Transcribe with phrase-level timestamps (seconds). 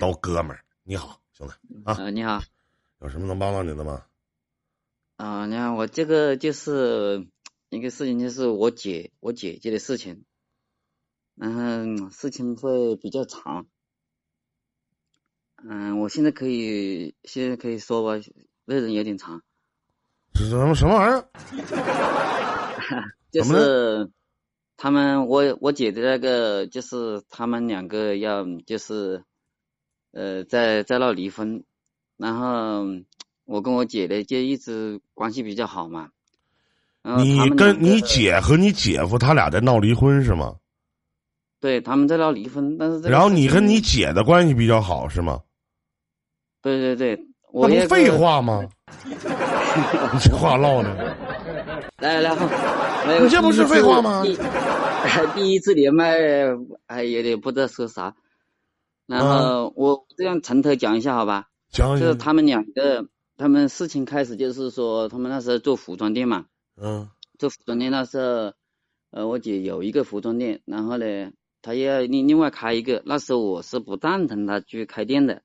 [0.00, 0.64] 都哥们儿。
[0.82, 1.52] 你好，兄弟
[1.84, 2.40] 啊，呃，你好，
[3.00, 4.06] 有什么能帮到你的吗？
[5.16, 7.28] 啊、你看我这个就是
[7.68, 10.24] 一个事情，就是我姐我姐姐的事情，
[11.34, 13.66] 然后事情会比较长，
[15.62, 18.24] 嗯、我现在可以现在可以说吧，
[18.64, 19.42] 内容有点长，
[20.34, 21.28] 什么什么玩意儿？
[23.30, 24.10] 就是
[24.78, 29.22] 他们我我姐的那个就是他们两个要就是
[30.12, 31.62] 呃在在闹离婚，
[32.16, 32.84] 然后
[33.44, 36.08] 我跟我姐呢就一直关系比较好嘛，
[37.18, 40.56] 你跟你姐和你姐夫他俩在闹离婚是吗？
[41.60, 45.40] 对他们在闹离婚，但是然后你跟你姐的关系比较好是吗？
[46.62, 47.16] 对对对，
[47.52, 48.62] 那我也不废话吗？
[50.12, 50.94] 你这话唠的，
[51.98, 54.36] 来，来来你这不是废话吗第
[55.34, 56.16] 第一次连麦
[56.86, 58.14] 哎有点不知道说啥，
[59.10, 61.48] 然后我这样从头讲一下好吧？
[61.72, 67.10] 就是他们两个，他们事情开始就是说，他们那时候做服装店嘛，嗯。
[67.38, 68.52] 做服装店那时候，
[69.10, 75.42] 呃，我姐有一个服装店，然后呢，她要另另外开一个，那时候我是不赞同她去开店的，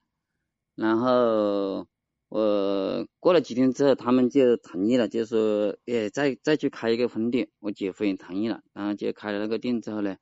[0.75, 1.87] 然后
[2.27, 10.17] 我过了几天之后，他们就同意了，就说，哎，再再去开一个分店，我姐夫也同意了，然后就开了那个店之后呢，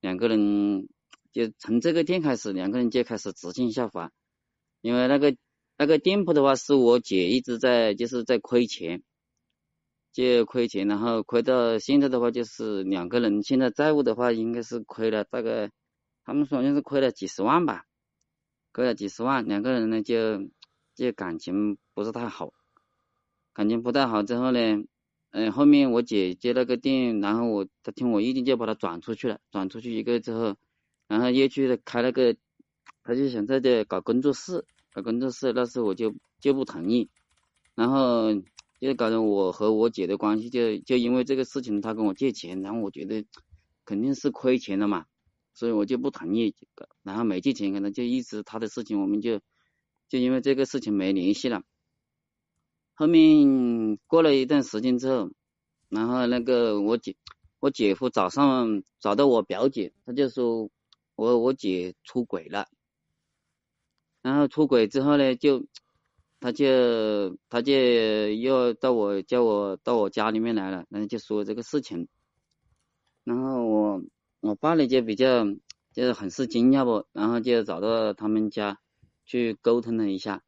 [0.00, 0.88] 两个人
[1.32, 4.10] 就从这个店开始，两个人就开始直线下滑，
[4.80, 5.36] 因为那个
[5.76, 9.02] 那个店铺的话，是我姐一直在就是在亏钱，
[10.12, 15.70] 就亏钱，然后亏到现在的话，就是两个人现在债务的话，应该是亏了大概，
[16.24, 17.84] 他们说好像是亏了几十万吧，
[18.72, 20.48] 亏了几十万，两个人呢就
[20.94, 22.52] 就感情不是太好，
[23.52, 24.84] 感情不太好之后呢，
[25.30, 30.56] 嗯、后面我姐接那个店，然后我她听我意见就把它转出去了，转出去一个之后，
[31.08, 32.36] 然后又去开那个，
[33.02, 37.10] 他就想在这搞工作室，搞工作室，那时候我就就不同意，
[37.74, 38.32] 然后
[38.80, 43.26] 就搞得我和我姐的关系就就因为这个事情，他跟我借钱，然后我觉得
[43.84, 45.06] 肯定是亏钱了嘛，
[45.54, 46.54] 所以我就不同意，
[47.02, 49.40] 然后没借钱，可能就一直他的事情，我们就
[50.08, 51.62] 就因为这个事情没联系了。
[52.94, 55.30] 后面过了一段时间之后，
[55.88, 57.16] 然后那个我姐
[57.60, 60.68] 我姐夫早上找到我表姐，他就说
[61.18, 62.68] 我我姐出轨了，
[64.22, 65.66] 然后出轨之后呢，就
[66.38, 72.06] 她就她就又到我叫我到我家里面来了，然后就说这个事情，
[73.24, 74.00] 然后我
[74.38, 75.44] 我爸呢就比较
[75.92, 78.78] 就是很是惊讶不，然后就找到他们家
[79.26, 80.44] 去沟通了一下，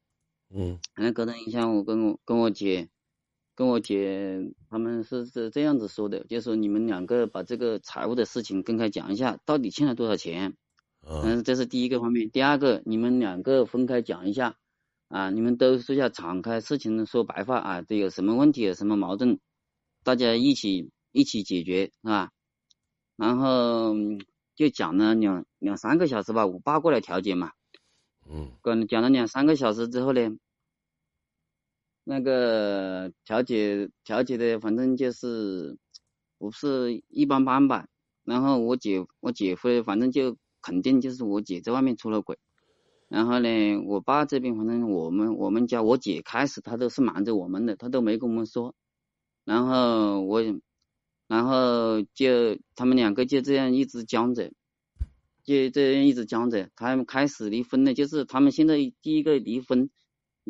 [0.51, 0.79] 嗯。
[0.95, 2.89] 然后沟通一下，我跟我跟我姐，
[3.61, 10.55] 跟我姐他们是是这样子说的，就说你们两个把这个财务的事情公开讲一下，到底欠了多少钱。
[11.07, 12.31] 嗯嗯，这是第一个方面。
[12.31, 14.57] 第二个，你们两个分开讲一下
[15.09, 19.39] 啊，你们都说一下，敞开事情说白话啊，这有什么问题，有什么矛盾，
[20.05, 22.31] 大家一起一起解决，是吧？
[23.17, 24.23] 然后嗯
[24.57, 27.51] 就讲了两两三个小时吧，我爸过来调解嘛，
[28.27, 30.31] 嗯跟讲了两三个小时之后呢，
[32.05, 35.77] 那个调解调解的反正就是
[36.39, 37.87] 不是一般般吧。
[38.25, 42.39] 然后我姐我姐夫反正就肯定就是我姐在外面出了轨。
[43.09, 48.75] 然后呢，我爸这边反正我们我们家我姐开始她都是瞒着我们的，她都没跟我们说。
[49.45, 50.45] 然后我，
[51.27, 54.53] 然后就他们两个就这样一直僵着，
[55.43, 56.71] 就这样一直僵着。
[56.77, 59.91] 他们开始离婚了，就是他们现在第一个离婚，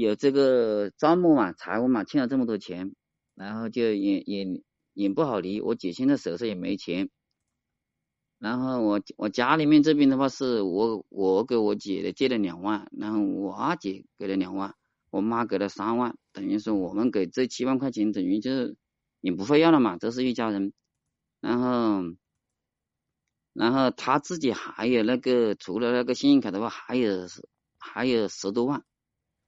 [0.01, 2.95] 有这个账目嘛，财务嘛，欠了这么多钱，
[3.35, 4.63] 然后就也也
[4.95, 5.61] 也不好离。
[5.61, 7.11] 我姐现在手上也没钱，
[8.39, 14.75] 然后我我家里面这边的话是我我给我姐的借了两万，然后我二姐给了两万，
[15.11, 18.77] 我妈给了三万，等于说我们给这七万块钱，等于就是
[19.21, 20.73] 也不会要了嘛，都是一家人。
[21.41, 22.03] 然后，
[23.53, 27.27] 然后他自己还有那个除了那个信用卡的话，还有
[27.79, 28.85] 还有十多万，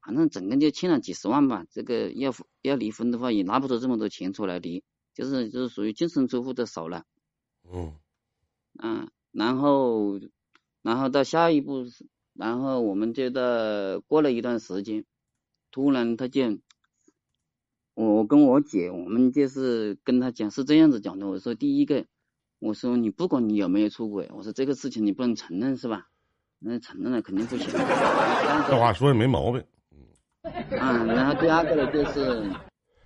[0.04, 1.64] 反正整个就欠了几十万吧。
[1.70, 4.82] 这个要要离婚的话，也拿不出这么多钱出来离，
[5.14, 7.04] 就是就是属于净身出户的少了。
[7.72, 7.94] 嗯
[8.82, 10.18] 嗯，然后，
[10.82, 11.84] 然后到下一步，
[12.34, 15.04] 然后我们就到过了一段时间，
[15.70, 16.58] 突然他就，
[17.94, 22.06] 我我跟我姐，我们就是跟他讲是这样子讲的，我说第一个，
[22.58, 26.08] 我说你不管你有没有出轨，我说这个事情你不能承认是吧？
[26.58, 27.66] 那承认了肯定不行。
[27.70, 29.62] 这话说的没毛病。
[30.42, 32.50] 嗯，然后第二个呢就是，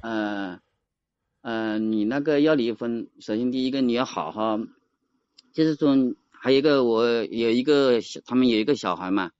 [0.00, 0.58] 呃，
[1.42, 4.58] 呃，你那个要离婚，首先第一个你要好好，
[5.52, 5.94] 就是说
[6.30, 9.30] 还有一个我有一个小，他们有一个小孩嘛，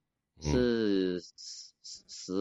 [0.41, 1.73] 是十
[2.09, 2.37] 十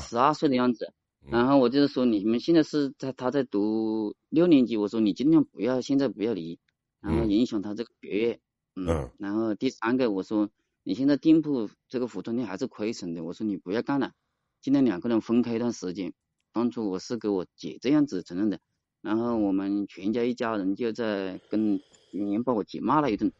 [0.00, 0.92] 十二岁的样子。
[1.26, 1.30] 嗯。
[1.32, 6.58] 然后我就是说，你们现在是在他在读六年级，我说你尽量不要现在不要离，
[7.00, 7.30] 然后嗯。
[7.30, 8.40] 影响他这个学业。
[8.76, 9.10] 嗯。
[9.18, 10.48] 然后第三个我说，
[10.86, 14.12] 你现在店铺这个服装店还是亏损的，我说你不要干了，
[14.60, 16.12] 今天两个人分开一段时间。
[16.52, 18.60] 当初我是给我姐这样子承认的，
[19.00, 21.80] 然后我们全家一家人就在跟
[22.12, 23.32] 语言把我姐骂了一顿。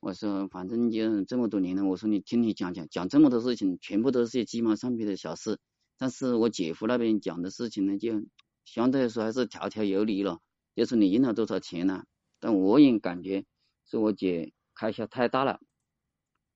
[0.00, 5.60] 我说反正就这么多年了，我说你听你讲讲讲这么多事情，全部都是些鸡毛蒜皮的小事。
[5.96, 8.20] 但是我姐夫那边讲的事情呢，就
[8.64, 10.40] 相对来说还是条条有理了，
[10.74, 12.02] 就是你赢了多少钱呢、
[12.40, 13.44] 但我也感觉
[13.88, 15.60] 是我姐开销太大了。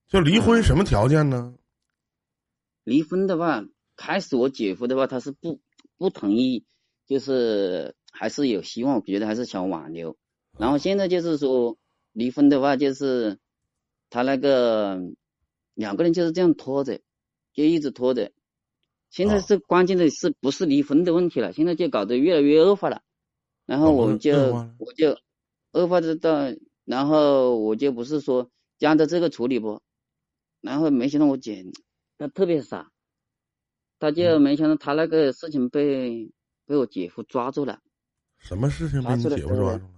[0.09, 1.55] 就离婚什么条件呢？
[2.85, 3.65] 离婚的话，
[3.97, 5.61] 开始我姐夫的话他是不
[5.97, 6.65] 不同意，
[7.07, 10.17] 就是还是有希望，我觉得还是想挽留。
[10.59, 11.79] 然后现在就是说
[12.13, 13.39] 离婚的话，就是
[14.11, 15.01] 他那个
[15.75, 17.01] 两个人就是这样拖着，
[17.53, 18.31] 就一直拖着。
[19.11, 21.53] 现在啊是关键的是不是离婚的问题了？
[21.53, 23.03] 现在就搞得越来越恶化了。
[23.67, 24.35] 然后我就
[24.79, 25.19] 我就
[25.73, 26.53] 恶化的到，
[26.85, 28.51] 然后我就不是说
[28.81, 29.81] 按照这个处理不，
[30.65, 31.65] 然后没想到我姐
[32.19, 32.89] 她特别傻，
[33.99, 36.33] 她就嗯没想到她那个事情被
[36.67, 37.79] 被我姐夫抓住了，
[38.39, 39.91] 什么事情被你姐夫抓住了？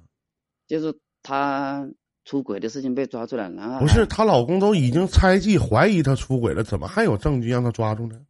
[0.67, 1.89] 就是她
[2.25, 8.21] 出轨的事情被抓住了，然后不是，她老公都已经猜忌、怀疑她出轨了，怎么还有证据让她抓住呢？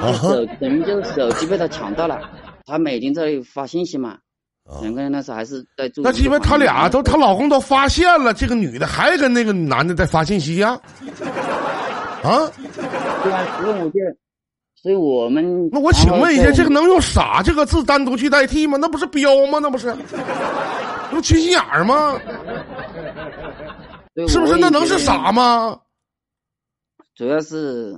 [0.00, 2.20] 还手等于就是手机被她抢到了，
[2.64, 4.20] 她每天在发信息嘛，啊，
[4.82, 6.02] 两个人那时候还是在住。
[6.02, 10.78] 那鸡巴他俩都，她老公都发现了，这个女的还跟那个男的在发信息呀、
[12.22, 12.48] 啊？
[13.22, 14.00] 对啊，所以我就，
[14.82, 18.78] 所以我们那我请问一下，这个能用“傻”这个字单独去代替吗？
[18.80, 19.58] 那不是彪吗？
[19.60, 19.94] 那不是，
[21.10, 22.18] 那不缺心眼儿吗？
[24.28, 24.56] 是不是？
[24.56, 25.78] 那能是傻吗？
[27.14, 27.94] 主要是，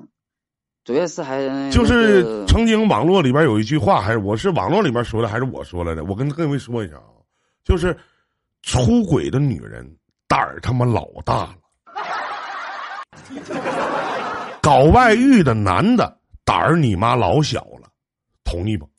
[0.85, 6.03] 主要是还就是曾经网络里边有一句话，还是我是网络里边说的，还是我说来的？
[6.05, 7.23] 我跟各位说一下啊，
[7.65, 7.97] 就是
[8.63, 9.89] 出轨的女人
[10.27, 11.55] 胆儿他妈老大了，
[14.61, 17.89] 搞外遇的男的胆儿你妈老小了，
[18.43, 18.91] 同意不？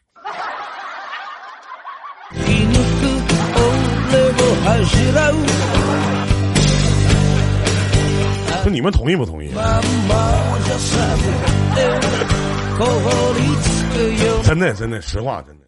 [8.63, 9.49] 就你们同意不同意？
[14.45, 15.65] 真的，真的，实话，真的。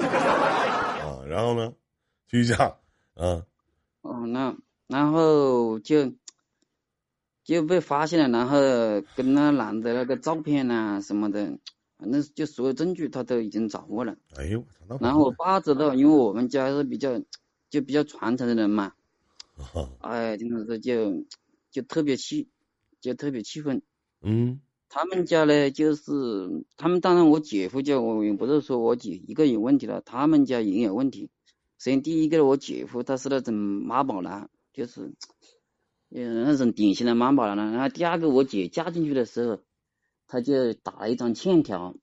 [0.00, 1.72] 啊，然后呢，
[2.30, 2.76] 继续讲，
[3.14, 3.42] 啊，
[4.02, 4.54] 哦，那
[4.86, 6.12] 然后就
[7.42, 8.60] 就被发现了，然后
[9.16, 11.58] 跟那男的那个照片呐、什么的，
[11.98, 14.14] 反正就所有证据他都已经掌握了。
[14.36, 14.64] 哎呦，
[15.00, 17.18] 然后我爸知道，因为我们家是比较
[17.68, 18.92] 就比较传承的人嘛，
[19.74, 21.12] 啊哎，真的是就
[21.70, 22.48] 就特别气，
[23.00, 23.82] 就特别气愤。
[24.20, 24.60] 嗯
[24.90, 31.28] 他们家呢，就是他们当然我姐夫家，我也不是说我姐一个有问题了，他们家也有问题。
[31.78, 35.12] 首先第一个，我姐夫他是那种妈宝男，就是，
[36.10, 37.70] 嗯，那种典型的妈宝男。
[37.72, 39.60] 然后第二个，我姐嫁进去的时候，
[40.26, 41.94] 他就打了一张欠条，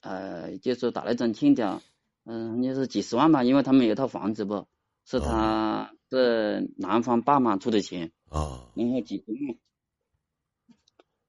[0.00, 1.82] 呃，就说打了一张欠条，
[2.24, 4.68] 嗯、就是几十万吧，因为他们有一套房子不，
[5.04, 8.12] 是他的男方爸妈出的钱。
[8.28, 9.56] 啊然后几个月，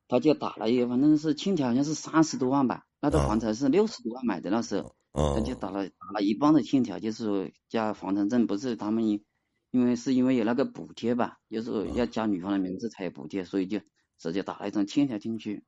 [0.08, 9.24] 他就打了一个，反正是欠条好像是三十多万吧，那套啊房产是六十多万买的那时候，啊他就打了打了一半的欠条，就是说加房产证，不是他们因
[9.70, 13.80] 因为是因为有那个补贴吧，就是说要加女方的名字才有补贴，所以就
[14.18, 15.64] 直接打了一张欠条进去。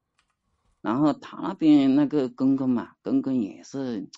[0.81, 4.09] 然后他那边那个公公嘛，公公也是，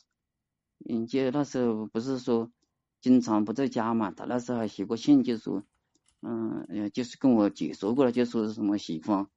[0.88, 2.50] 嗯，就那时候不是说
[3.02, 5.64] 经常不在家嘛，他那时候还写过信，就说，
[6.22, 9.28] 嗯，呃，就是跟我姐说过了，就说是什么喜欢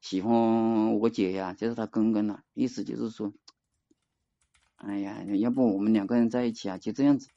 [0.00, 3.32] 喜欢我姐呀，就是他公公了，意思就是说，
[4.76, 7.28] 哎呀，要不我们两个人在一起啊，就这样子。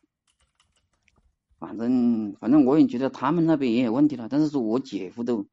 [1.58, 5.48] 反正反正我也觉得他们那边也有问题了，但是说我姐夫都，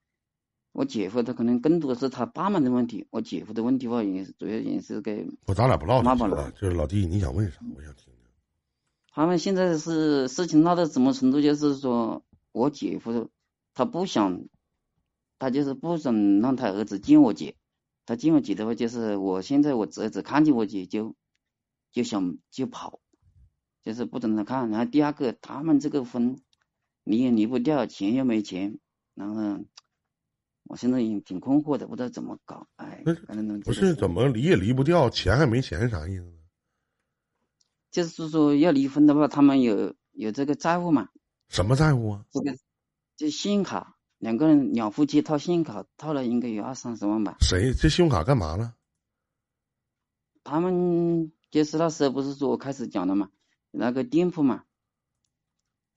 [0.72, 7.60] 我姐夫他可能更多的是他爸妈的问题，我姐夫的问题话也是主要也是给我，咱俩不唠了这个了，就是老弟，你想问啥？
[7.74, 8.07] 我想听听。
[9.18, 12.22] 他们现在是事情闹到什么程度，就是说
[12.52, 13.28] 我姐夫
[13.74, 14.44] 他不想，
[15.40, 17.56] 他就是不想让他儿子见我姐，
[18.06, 21.16] 他见我姐的话，就是我现在我侄子看见我姐就
[21.90, 23.00] 就想就跑，
[23.82, 24.70] 就是不准他看。
[24.70, 26.38] 然后第二个，他们这个婚
[27.02, 28.78] 离也离不掉，钱又没钱，
[29.16, 29.64] 然后
[30.62, 32.68] 我现在也挺困惑的，不知道怎么搞。
[32.76, 33.02] 哎
[33.64, 36.37] 不是，怎么离也离不掉，钱还没钱，啥意思呢？
[37.90, 41.08] 就是说要离婚的话，他们有有这个债务嘛，
[41.48, 42.24] 什么债务啊？
[42.30, 42.56] 这个
[43.16, 47.38] 就信用卡，两个人两夫妻套信用卡套了应该有二三十万吧。
[47.40, 47.72] 谁？
[47.72, 48.74] 这信用卡干嘛了？
[50.44, 53.30] 他们就是那时候不是说我开始讲的嘛，
[53.70, 54.64] 那个店铺嘛，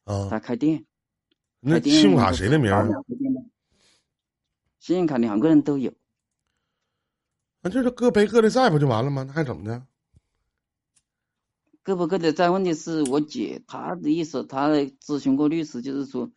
[0.03, 0.85] 啊，他开店，
[1.59, 2.71] 那信用卡谁的名
[4.79, 5.93] 信用卡两个人都有，
[7.61, 9.23] 那就是各背各的债不就完了吗？
[9.23, 9.85] 那还怎么的？
[11.83, 12.49] 各不各的债。
[12.49, 16.29] 问题是我姐她的意思，她咨询过律师，就是说，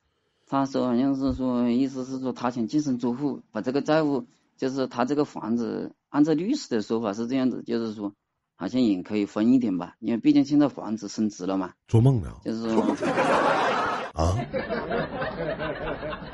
[0.47, 8.15] 她说好像是说，意思是说她想净身出户，把这个债务，就是她这个房子，按照律师的说法是这样子，就是说，
[8.57, 12.35] 好像也可以分一点吧，因为毕竟现在房子升值了嘛，做梦呢？
[12.45, 12.83] 就是说，
[14.15, 14.39] 啊，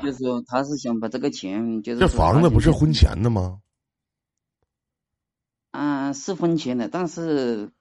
[0.01, 3.59] 就是说她是想把这个钱，就是这房子不是婚前的吗？
[5.71, 7.71] 啊，是婚前的，但是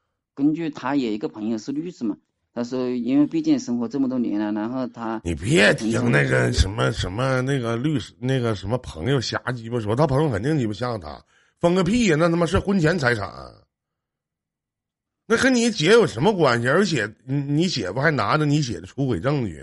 [0.40, 2.16] 根据他有一个朋友是律师嘛，
[2.54, 11.22] 他说因为毕竟生活这么多年了，然后他你别听那个什么什么那个律师那个什么朋友瞎鸡巴说，他朋友肯定鸡巴像他，
[11.58, 12.16] 分个屁呀！
[12.18, 13.30] 那他妈是婚前财产，
[15.26, 16.68] 那跟你姐有什么关系？
[16.68, 19.62] 而且你你姐夫还拿着你姐的出轨证据，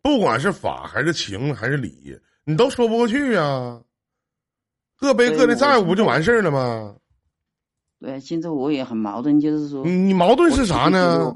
[0.00, 3.82] 不管是法还是情还是理，你都说不过去呀、
[4.96, 6.96] 各背各的债务不就完事儿了吗？
[8.04, 11.34] 对，现在我也很矛盾，就是说，你你矛盾是啥呢？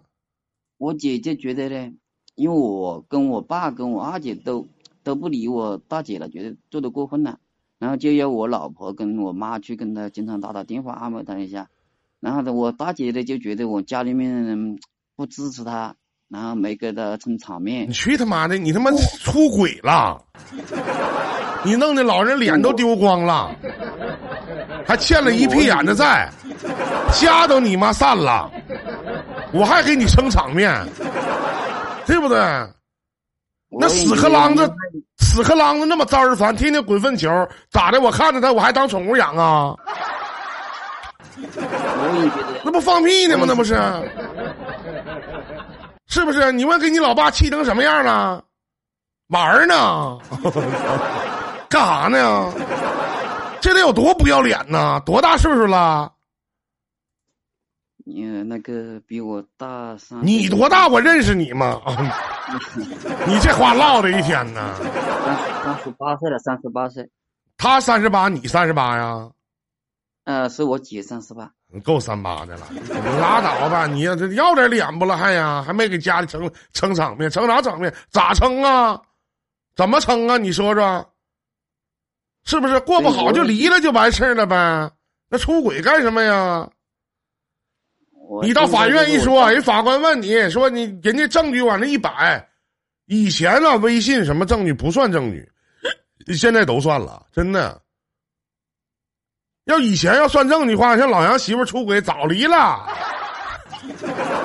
[0.77, 1.93] 我姐姐觉得呢，
[2.35, 4.69] 因为我跟我爸跟我二姐都
[5.03, 7.39] 都不理我大姐了，觉得做的过分了，
[7.79, 11.71] 然后就要我老婆跟我妈去跟她经常打打电话安慰她一下，
[12.21, 14.79] 然后呢，我大姐呢就觉得我家里面人
[15.17, 15.97] 不支持她，
[16.29, 18.59] 然后没给她撑场面你，去他妈的！
[18.59, 20.23] 你他妈出轨了！
[21.65, 23.57] 你弄得老人脸都丢光了，
[24.88, 26.30] 还欠了一屁眼的债，
[27.12, 28.50] 家都你妈散了，
[29.52, 30.75] 我还给你撑场面，
[32.07, 32.38] 对不对？
[33.71, 34.66] 那屎壳郎子，
[35.18, 37.28] 屎壳郎子那么招人烦，天天滚粪球，
[37.71, 38.00] 咋的？
[38.00, 39.75] 我看着他，我还当宠物养啊？
[42.64, 43.45] 那不放屁呢吗？
[43.47, 43.78] 那不是？
[46.07, 46.50] 是不是？
[46.50, 48.42] 你问给你老爸气成什么样了？
[49.28, 50.18] 玩儿呢？
[51.68, 52.50] 干啥呢？
[53.61, 55.00] 这得有多不要脸呐？
[55.05, 56.12] 多大岁数了？
[58.05, 60.88] 你那个比我大三，你多大？？
[60.88, 61.81] 我认识你吗？
[63.27, 64.75] 你这话唠的一天呢。
[64.79, 67.09] 三三十八岁了，三十八岁。
[67.59, 69.29] 他三十八，你三十八呀？
[70.25, 71.50] 呃，是我姐三十八。
[71.85, 72.79] 够三八的了，你
[73.21, 73.87] 拉倒吧！
[73.87, 75.62] 你这要点脸不了还呀？
[75.62, 77.93] 还没给家里撑撑场面，撑啥场面？
[78.11, 78.99] 咋撑啊？
[79.77, 80.38] 怎么撑啊？
[80.38, 81.07] 你说说，
[82.49, 84.90] 是不是过不好就离了就完事儿了呗？
[85.28, 86.67] 那出轨干什么呀？
[88.43, 92.43] 你到法院一说，人法官问你说你人家证据往那一摆，
[93.05, 95.47] 以前啊微信什么证据不算证据，
[96.35, 97.78] 现在都算了，真的。
[99.67, 102.88] 要以前要算证据的话，像老杨媳妇出轨早离了，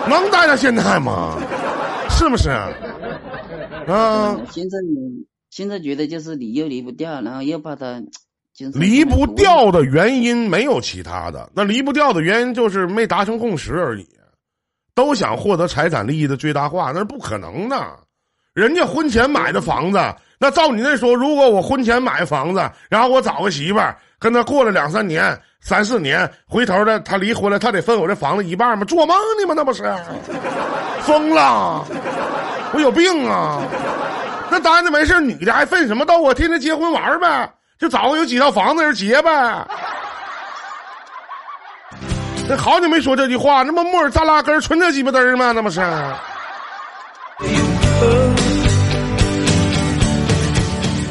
[0.09, 1.37] 能待到现在吗？
[2.09, 2.49] 是不是？
[3.87, 4.35] 啊
[5.55, 8.01] 现在觉得就是离又离不掉，然后又怕他
[8.55, 14.07] 精神离不掉的原因没有其他的，那离不掉的原因就是没达成共识而已。
[14.95, 17.75] 都想获得财产利益的最大化，那是不可能的。
[18.55, 19.99] 人家婚前买的房子，
[20.39, 28.83] 那照你那说，如果我婚前买房子，然后我找个媳妇儿，跟他过了两三年、三四年，回头的他离婚了，他得分我这房子一半吗？
[28.85, 29.53] 做梦呢吗？
[29.55, 29.83] 那不是
[31.01, 31.85] 疯了？
[32.73, 33.61] 我有病啊！
[34.53, 36.31] 那单子没事，女的还分什么斗啊？
[36.31, 39.67] 天天结婚玩呗，就找个有几套房子人结呗。
[42.47, 45.53] 那好久没说这句话，那么木耳扎拉根儿纯这鸡巴嘚儿吗？
[45.53, 45.81] 那不是？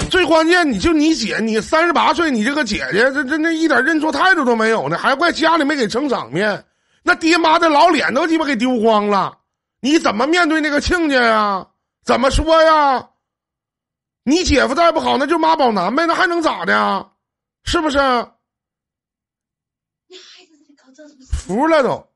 [0.08, 6.64] 最关键，你就你姐，你三十八岁，你这个姐姐，这这那一点认错态度都没有呢，还怪家里没给撑场面，
[7.02, 9.32] 那爹妈的老脸都鸡巴给丢光了，
[9.80, 11.66] 你怎么面对那个亲家呀？
[12.04, 13.04] 怎么说呀？
[14.24, 17.12] 你姐夫再不好，那就妈宝男呗，那还能咋的呀？
[17.64, 17.98] 是不是？
[21.30, 22.06] 服了都。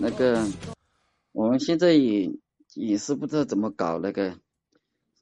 [0.00, 0.44] 那个，
[1.32, 2.30] 我们现在也
[2.74, 4.38] 也是不知道怎么搞那个，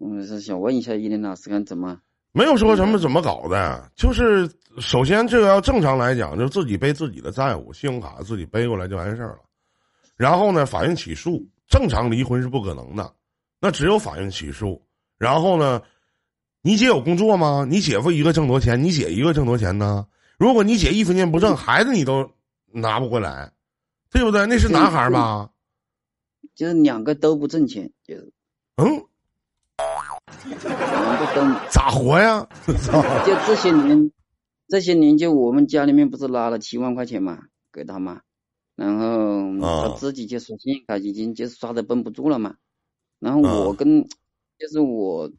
[0.00, 2.00] 嗯，是想问一下伊林老师看怎么？
[2.32, 4.50] 没有说什么怎么搞的，就是
[4.80, 9.38] 首先这个要正常来讲，就自己背自己的债务，信用卡自己背过来就完事儿了。
[10.16, 13.14] 然后呢，法院起诉，正常离婚是不可能的，
[13.64, 14.82] 那只有法院起诉。
[15.16, 15.80] 然后呢，
[16.60, 17.66] 你姐有工作吗？
[17.66, 18.84] 你姐夫一个挣多钱？
[18.84, 20.06] 你姐一个挣多钱呢？
[20.36, 22.30] 如果你姐一分钱不挣，孩子你都
[22.72, 23.52] 拿不回来，
[24.10, 24.44] 对不对？
[24.44, 25.48] 那是男孩吧？
[26.54, 28.30] 就是两个都不挣钱，就是
[28.76, 29.02] 嗯。
[31.70, 32.46] 咋活呀？
[32.66, 34.12] 就这些年，
[34.68, 38.20] 这些年就我们家里面不是拉了七万块钱嘛，给他嘛，
[38.76, 42.56] 然后啊他自己就说信用卡已经就是刷的绷不住了嘛，
[43.18, 44.06] 然后啊我跟
[44.58, 45.32] 就是我，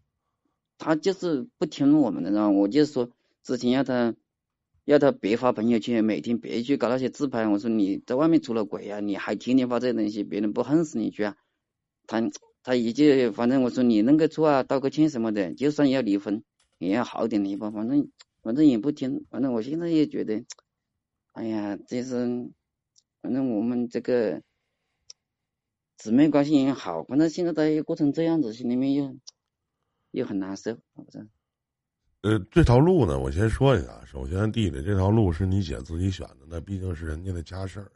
[0.78, 3.10] 他就是不听我们的，然后我就说
[3.44, 4.16] 之前要他
[4.86, 11.36] 要他别发朋友圈，每天别去搞那些自拍，我说你在外面出了轨啊，你还天天发这些东西，别人不恨死你去啊？
[12.08, 12.30] 他
[12.62, 16.44] 他一句反正我说你认个错啊，道个歉什么的，就算要离婚
[16.78, 18.10] 也要好点离吧，反正
[18.42, 20.44] 反正也不听，反正我现在也觉得，
[21.34, 22.50] 哎呀，这是
[23.22, 24.42] 反正我们这个
[25.98, 29.16] 姊妹关系也好，反正现在他又过成这样子，心里面又
[30.12, 31.30] 又很难受，反正。
[32.22, 34.04] 呃，这条路呢，我先说一下。
[34.06, 37.92] 首先，弟弟，这条路是你姐自己选的，那毕竟是人家的家事儿，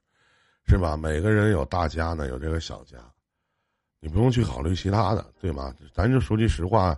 [0.67, 0.95] 是吧？
[0.95, 2.97] 每个人有大家呢，有这个小家，
[3.99, 5.73] 你不用去考虑其他的，对吗？
[5.93, 6.95] 咱就说句实话，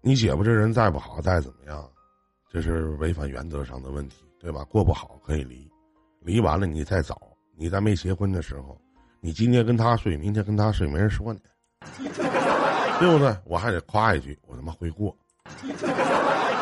[0.00, 1.88] 你姐夫这人再不好，再怎么样，
[2.50, 4.64] 这是违反原则上的问题，对吧？
[4.64, 5.70] 过不好可以离，
[6.20, 7.20] 离完了你再找，
[7.56, 8.80] 你在没结婚的时候，
[9.20, 11.40] 你今天跟他睡，明天跟他睡，没人说你，
[12.98, 13.36] 对不对？
[13.44, 15.14] 我还得夸一句，我他妈会过。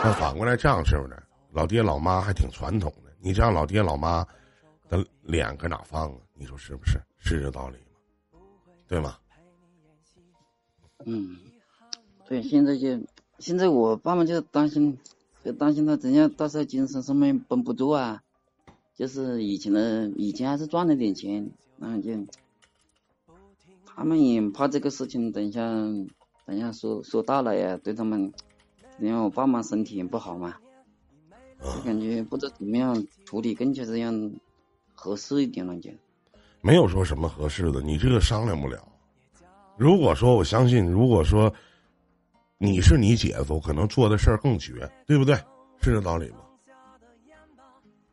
[0.02, 1.22] 那反过来这样是不是？
[1.52, 4.26] 老爹老妈还挺传统的，你这样老爹老妈
[4.88, 6.18] 的脸搁哪放啊？
[6.34, 7.00] 你说是不是？
[7.18, 8.38] 是这道理吗？
[8.86, 9.16] 对吗？
[11.04, 11.36] 嗯，
[12.26, 13.00] 对，现在就
[13.38, 14.98] 现在我爸妈就担心，
[15.44, 18.22] 就担心他怎样到时候精神上面绷不住啊。
[18.96, 22.10] 就是以前的以前还是赚了点钱，然后就
[23.98, 25.60] 他们也怕这个事情，等一下
[26.46, 28.32] 等一下说说大了呀，对他们，
[29.00, 30.54] 因为我爸妈身体也不好嘛，
[31.60, 34.32] 就感觉不知道怎么样处理更加这样
[34.94, 35.90] 合适一点了就。
[36.60, 38.86] 没有说什么合适的，你这个商量不了。
[39.76, 41.52] 如果说我相信，如果说
[42.56, 45.34] 你是你姐夫，可能做的事儿更绝，对不对？
[45.80, 46.36] 是这道理吗？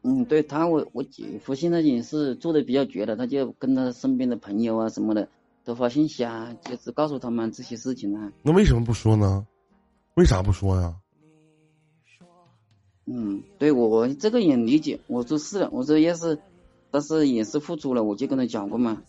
[0.02, 5.28] 嗯，对他，我我姐夫现在也是做的比较绝的，他就跟他身边的朋友啊什么的
[5.66, 8.32] 都发信息啊，就是告诉他们这些事情啊。
[8.44, 9.46] 那为什么不说呢？
[10.14, 10.96] 为啥不说呀？
[13.08, 16.40] 嗯，对我这个也理解，我说是的，我说要是，
[16.92, 19.02] 但是也是付出了，我就跟他讲过嘛。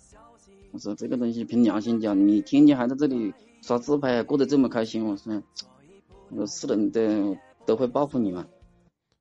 [0.73, 5.43] 我说这个东西凭良心讲，你天天还在这里刷自拍，过得这么开心，我说，
[6.31, 8.47] 我说是的，你都都会报复你嘛。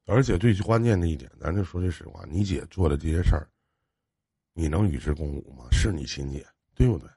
[0.06, 3.48] 而且最关键的一点，咱就说句实话，你姐做的这些事儿，
[4.54, 5.65] 你能与之共舞吗？
[5.71, 6.45] 是你亲姐，
[6.76, 7.10] 对不对？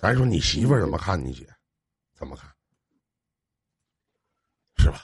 [0.00, 1.46] 咱说你媳妇儿怎么看你姐，
[2.14, 2.50] 怎么看，
[4.78, 5.02] 是吧？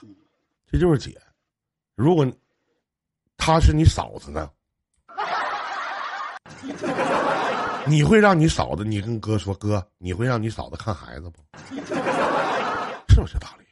[0.67, 1.19] 这就是姐。
[1.95, 2.25] 如果
[3.37, 4.51] 她是你嫂子呢，
[7.85, 11.43] 你会让你嫂子，你跟哥说哥，你会让你嫂子看孩子不？
[13.09, 13.65] 是不是道理？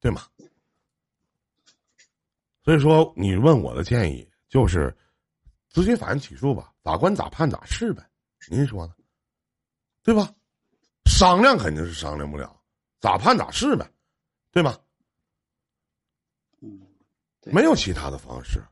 [0.00, 0.22] 对吗？
[2.62, 4.96] 所以说，你问我的建议就是，
[5.70, 8.02] 直接法院起诉吧，法官咋判咋是呗，
[8.48, 8.94] 您说呢？
[10.02, 10.32] 对吧？
[11.06, 12.54] 商量肯定是商量不了，
[13.00, 13.88] 咋判咋是呗，
[14.50, 14.78] 对吧？
[16.60, 16.80] 嗯，
[17.46, 18.62] 没有其他的方式，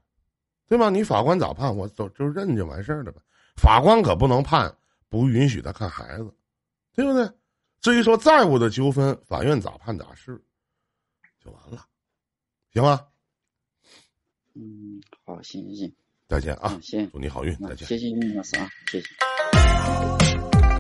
[0.69, 0.91] 对吧？
[0.91, 3.21] 你法官咋判，我就就认就完事儿了呗。
[3.57, 4.75] 法官可不能判
[5.09, 6.35] 不允许他看孩子，
[6.93, 7.31] 对不对？
[7.81, 10.43] 至于说债务的纠纷，法院咋判咋是，
[11.43, 11.87] 就完了，
[12.73, 13.07] 行吗？
[14.55, 15.95] 嗯，好，行行行，
[16.29, 16.83] 再见啊嗯，！
[16.83, 17.87] 谢谢，祝你好运，再见。
[17.87, 20.24] 谢谢你老师啊，谢谢。